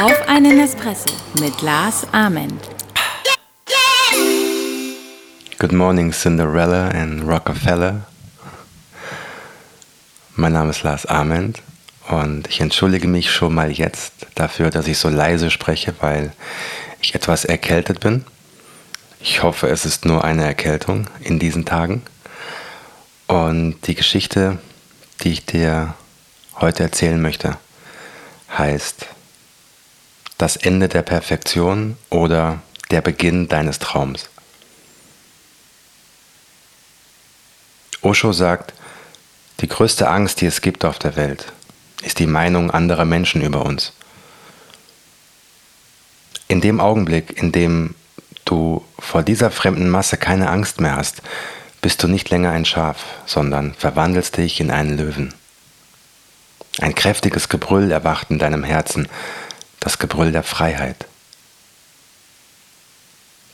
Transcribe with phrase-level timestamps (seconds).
[0.00, 1.10] Auf einen Espresso
[1.40, 2.60] mit Lars Ament.
[5.58, 8.06] Good morning, Cinderella and Rockefeller.
[10.36, 11.60] Mein Name ist Lars Ament
[12.08, 16.32] und ich entschuldige mich schon mal jetzt dafür, dass ich so leise spreche, weil
[17.02, 18.24] ich etwas erkältet bin.
[19.20, 22.02] Ich hoffe, es ist nur eine Erkältung in diesen Tagen.
[23.30, 24.58] Und die Geschichte,
[25.22, 25.94] die ich dir
[26.56, 27.58] heute erzählen möchte,
[28.58, 29.06] heißt
[30.36, 34.28] das Ende der Perfektion oder der Beginn deines Traums.
[38.02, 38.74] Osho sagt,
[39.60, 41.52] die größte Angst, die es gibt auf der Welt,
[42.02, 43.92] ist die Meinung anderer Menschen über uns.
[46.48, 47.94] In dem Augenblick, in dem
[48.44, 51.22] du vor dieser fremden Masse keine Angst mehr hast,
[51.80, 55.34] bist du nicht länger ein Schaf, sondern verwandelst dich in einen Löwen.
[56.80, 59.08] Ein kräftiges Gebrüll erwacht in deinem Herzen,
[59.80, 61.06] das Gebrüll der Freiheit.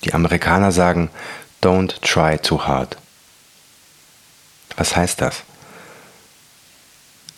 [0.05, 1.11] Die Amerikaner sagen,
[1.62, 2.97] don't try too hard.
[4.77, 5.43] Was heißt das?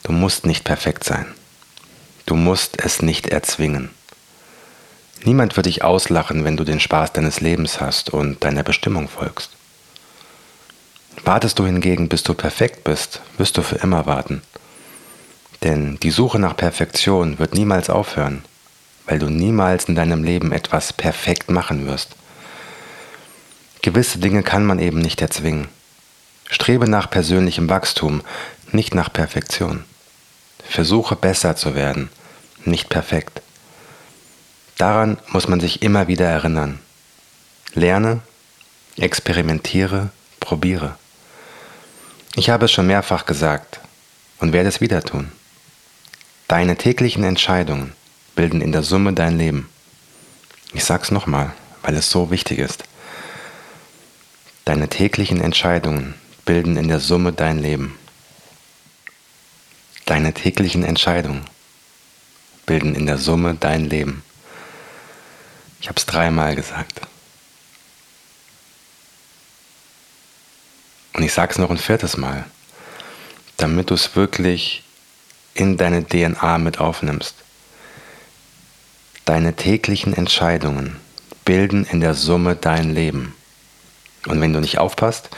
[0.03, 1.27] Du musst nicht perfekt sein.
[2.27, 3.91] Du musst es nicht erzwingen.
[5.25, 9.58] Niemand wird dich auslachen, wenn du den Spaß deines Lebens hast und deiner Bestimmung folgst.
[11.25, 14.43] Wartest du hingegen, bis du perfekt bist, wirst du für immer warten.
[15.63, 18.45] Denn die Suche nach Perfektion wird niemals aufhören,
[19.07, 22.15] weil du niemals in deinem Leben etwas perfekt machen wirst.
[23.83, 25.69] Gewisse Dinge kann man eben nicht erzwingen.
[26.49, 28.23] Strebe nach persönlichem Wachstum,
[28.73, 29.85] nicht nach Perfektion.
[30.65, 32.11] Versuche besser zu werden,
[32.65, 33.43] nicht perfekt.
[34.77, 36.79] Daran muss man sich immer wieder erinnern.
[37.75, 38.21] Lerne,
[38.97, 40.97] experimentiere, probiere.
[42.35, 43.81] Ich habe es schon mehrfach gesagt
[44.39, 45.33] und werde es wieder tun.
[46.47, 47.93] Deine täglichen Entscheidungen
[48.35, 49.69] bilden in der Summe dein Leben.
[50.73, 51.53] Ich sag's nochmal,
[51.83, 52.85] weil es so wichtig ist.
[54.65, 57.99] Deine täglichen Entscheidungen bilden in der Summe dein Leben.
[60.05, 61.45] Deine täglichen Entscheidungen
[62.65, 64.23] bilden in der Summe dein Leben.
[65.81, 67.01] Ich habe es dreimal gesagt.
[71.15, 72.45] Und ich sage es noch ein viertes Mal,
[73.57, 74.85] damit du es wirklich
[75.55, 77.35] in deine DNA mit aufnimmst.
[79.25, 80.97] Deine täglichen Entscheidungen
[81.45, 83.35] bilden in der Summe dein Leben.
[84.27, 85.31] Und wenn du nicht aufpasst,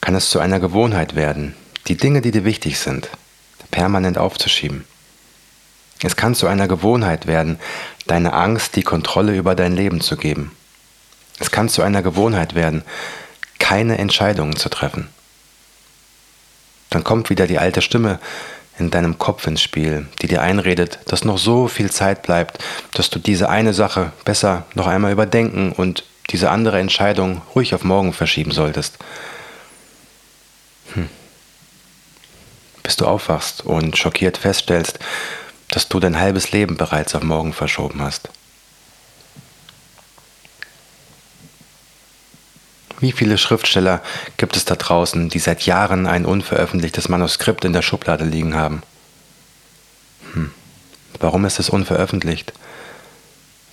[0.00, 1.54] kann es zu einer Gewohnheit werden,
[1.86, 3.08] die Dinge, die dir wichtig sind,
[3.70, 4.84] permanent aufzuschieben.
[6.02, 7.58] Es kann zu einer Gewohnheit werden,
[8.06, 10.52] deine Angst die Kontrolle über dein Leben zu geben.
[11.38, 12.82] Es kann zu einer Gewohnheit werden,
[13.58, 15.08] keine Entscheidungen zu treffen.
[16.90, 18.20] Dann kommt wieder die alte Stimme
[18.78, 22.62] in deinem Kopf ins Spiel, die dir einredet, dass noch so viel Zeit bleibt,
[22.92, 27.84] dass du diese eine Sache besser noch einmal überdenken und diese andere Entscheidung ruhig auf
[27.84, 28.98] morgen verschieben solltest.
[30.94, 31.08] Hm.
[32.82, 34.98] Bis du aufwachst und schockiert feststellst,
[35.68, 38.30] dass du dein halbes Leben bereits auf morgen verschoben hast.
[43.00, 44.02] Wie viele Schriftsteller
[44.36, 48.82] gibt es da draußen, die seit Jahren ein unveröffentlichtes Manuskript in der Schublade liegen haben?
[50.32, 50.50] Hm.
[51.20, 52.52] Warum ist es unveröffentlicht?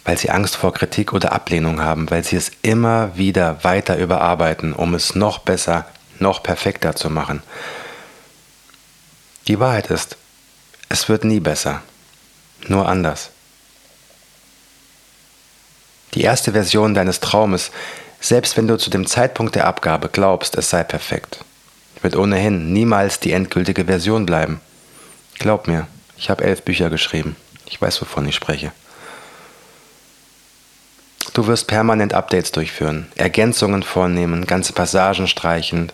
[0.03, 4.73] Weil sie Angst vor Kritik oder Ablehnung haben, weil sie es immer wieder weiter überarbeiten,
[4.73, 5.85] um es noch besser,
[6.19, 7.41] noch perfekter zu machen.
[9.47, 10.17] Die Wahrheit ist,
[10.89, 11.81] es wird nie besser,
[12.67, 13.29] nur anders.
[16.13, 17.71] Die erste Version deines Traumes,
[18.23, 21.43] selbst wenn du zu dem Zeitpunkt der Abgabe glaubst, es sei perfekt,
[22.01, 24.61] wird ohnehin niemals die endgültige Version bleiben.
[25.39, 27.35] Glaub mir, ich habe elf Bücher geschrieben.
[27.65, 28.71] Ich weiß, wovon ich spreche.
[31.33, 35.91] Du wirst permanent Updates durchführen, Ergänzungen vornehmen, ganze Passagen streichen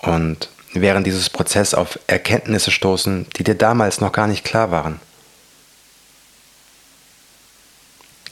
[0.00, 5.00] und während dieses Prozess auf Erkenntnisse stoßen, die dir damals noch gar nicht klar waren.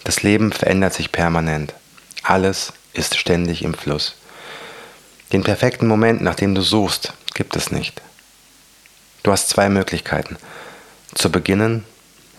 [0.02, 1.75] Das Leben verändert sich permanent.
[2.22, 4.16] Alles ist ständig im Fluss.
[5.32, 8.02] Den perfekten Moment, nach dem du suchst, gibt es nicht.
[9.22, 10.37] Du hast zwei Möglichkeiten.
[11.14, 11.84] Zu beginnen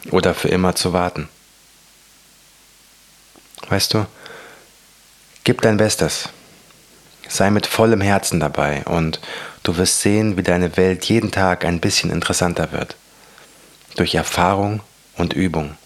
[0.10, 1.30] oder für immer zu warten.
[3.70, 4.06] Weißt du,
[5.44, 6.30] gib dein Bestes.
[7.28, 9.22] Sei mit vollem Herzen dabei und
[9.64, 12.96] du wirst sehen, wie deine Welt jeden Tag ein bisschen interessanter wird.
[13.96, 14.82] Durch Erfahrung
[15.16, 15.78] und Übung.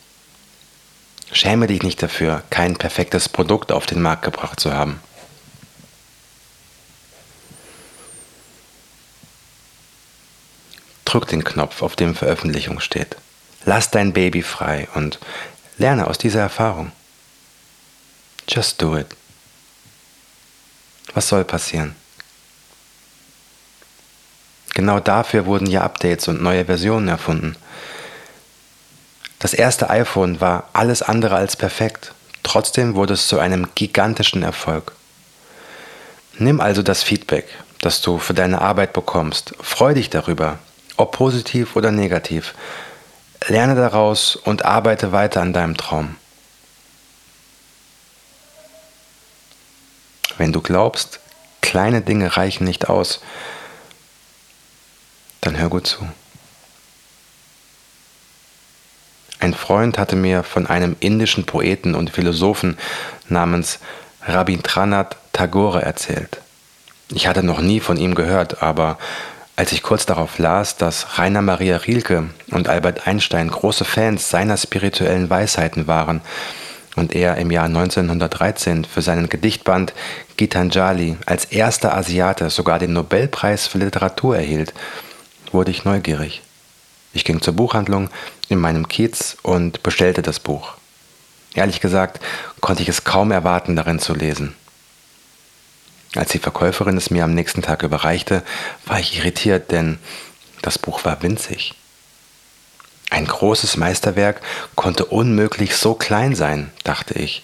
[1.35, 4.99] Schäme dich nicht dafür, kein perfektes Produkt auf den Markt gebracht zu haben.
[11.15, 13.15] drück den Knopf, auf dem Veröffentlichung steht.
[13.63, 15.17] Lass dein Baby frei und
[15.77, 16.91] lerne aus dieser Erfahrung.
[18.49, 19.07] Just do it.
[21.13, 21.95] Was soll passieren?
[24.73, 27.55] Genau dafür wurden ja Updates und neue Versionen erfunden.
[29.39, 32.13] Das erste iPhone war alles andere als perfekt.
[32.43, 34.93] Trotzdem wurde es zu einem gigantischen Erfolg.
[36.37, 37.47] Nimm also das Feedback,
[37.81, 39.53] das du für deine Arbeit bekommst.
[39.61, 40.59] Freu dich darüber,
[40.97, 42.53] ob positiv oder negativ.
[43.47, 46.15] Lerne daraus und arbeite weiter an deinem Traum.
[50.37, 51.19] Wenn du glaubst,
[51.61, 53.21] kleine Dinge reichen nicht aus,
[55.41, 56.07] dann hör gut zu.
[59.39, 62.77] Ein Freund hatte mir von einem indischen Poeten und Philosophen
[63.27, 63.79] namens
[64.25, 66.39] Rabindranath Tagore erzählt.
[67.09, 68.97] Ich hatte noch nie von ihm gehört, aber
[69.57, 74.57] als ich kurz darauf las, dass Rainer Maria Rilke und Albert Einstein große Fans seiner
[74.57, 76.21] spirituellen Weisheiten waren
[76.95, 79.93] und er im Jahr 1913 für seinen Gedichtband
[80.37, 84.73] Gitanjali als erster Asiate sogar den Nobelpreis für Literatur erhielt,
[85.51, 86.41] wurde ich neugierig.
[87.15, 88.09] Ich ging zur Buchhandlung
[88.49, 90.73] in meinem Kiez und bestellte das Buch.
[91.53, 92.21] Ehrlich gesagt
[92.59, 94.53] konnte ich es kaum erwarten, darin zu lesen.
[96.13, 98.43] Als die Verkäuferin es mir am nächsten Tag überreichte,
[98.85, 99.97] war ich irritiert, denn
[100.61, 101.73] das Buch war winzig.
[103.11, 104.41] Ein großes Meisterwerk
[104.75, 107.43] konnte unmöglich so klein sein, dachte ich.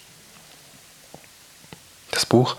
[2.12, 2.58] Das Buch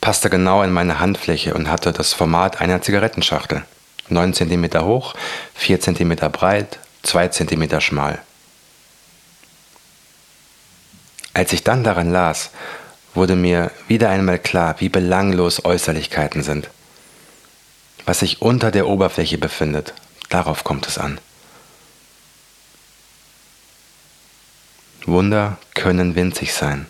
[0.00, 3.62] passte genau in meine Handfläche und hatte das Format einer Zigarettenschachtel.
[4.08, 5.14] 9 cm hoch,
[5.54, 8.22] 4 cm breit, 2 cm schmal.
[11.34, 12.50] Als ich dann daran las,
[13.14, 16.70] wurde mir wieder einmal klar, wie belanglos Äußerlichkeiten sind.
[18.04, 19.94] Was sich unter der Oberfläche befindet,
[20.28, 21.18] darauf kommt es an.
[25.04, 26.86] Wunder können winzig sein.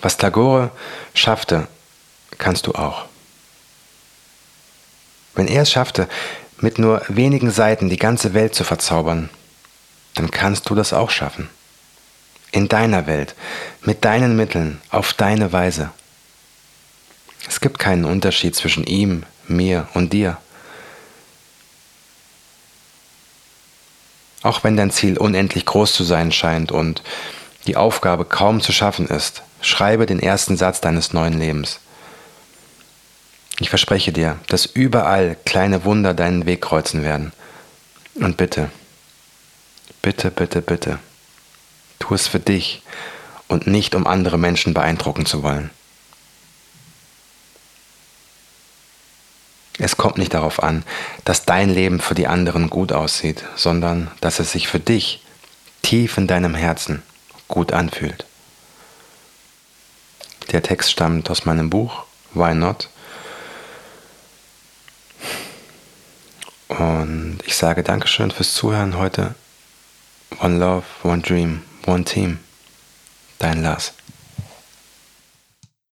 [0.00, 0.70] Was Tagore
[1.14, 1.68] schaffte,
[2.38, 3.06] kannst du auch.
[5.38, 6.08] Wenn er es schaffte,
[6.58, 9.30] mit nur wenigen Seiten die ganze Welt zu verzaubern,
[10.16, 11.48] dann kannst du das auch schaffen.
[12.50, 13.36] In deiner Welt,
[13.82, 15.90] mit deinen Mitteln, auf deine Weise.
[17.48, 20.38] Es gibt keinen Unterschied zwischen ihm, mir und dir.
[24.42, 27.04] Auch wenn dein Ziel unendlich groß zu sein scheint und
[27.68, 31.78] die Aufgabe kaum zu schaffen ist, schreibe den ersten Satz deines neuen Lebens.
[33.60, 37.32] Ich verspreche dir, dass überall kleine Wunder deinen Weg kreuzen werden.
[38.14, 38.70] Und bitte,
[40.02, 40.98] bitte, bitte, bitte,
[41.98, 42.82] tu es für dich
[43.48, 45.70] und nicht um andere Menschen beeindrucken zu wollen.
[49.78, 50.84] Es kommt nicht darauf an,
[51.24, 55.22] dass dein Leben für die anderen gut aussieht, sondern dass es sich für dich
[55.82, 57.02] tief in deinem Herzen
[57.46, 58.26] gut anfühlt.
[60.50, 62.04] Der Text stammt aus meinem Buch
[62.34, 62.88] Why Not
[66.78, 69.34] Und ich sage Dankeschön fürs Zuhören heute.
[70.40, 72.38] One Love, One Dream, One Team.
[73.38, 73.94] Dein Lars.